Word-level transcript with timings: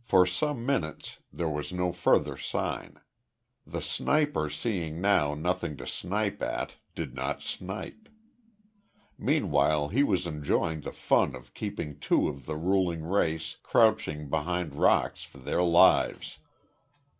For 0.00 0.26
some 0.26 0.64
minutes 0.64 1.18
there 1.32 1.48
was 1.48 1.72
no 1.72 1.92
further 1.92 2.36
sign. 2.36 3.00
The 3.66 3.82
sniper 3.82 4.48
seeing 4.48 5.00
now 5.00 5.34
nothing 5.34 5.76
to 5.78 5.88
snipe 5.88 6.40
at, 6.40 6.76
did 6.94 7.16
not 7.16 7.42
snipe. 7.42 8.08
Meanwhile 9.18 9.88
he 9.88 10.04
was 10.04 10.24
enjoying 10.24 10.82
the 10.82 10.92
fun 10.92 11.34
of 11.34 11.52
keeping 11.52 11.98
two 11.98 12.28
of 12.28 12.46
the 12.46 12.54
ruling 12.56 13.02
race 13.02 13.56
crouching 13.64 14.30
behind 14.30 14.76
rocks 14.76 15.24
for 15.24 15.38
their 15.38 15.64
lives. 15.64 16.38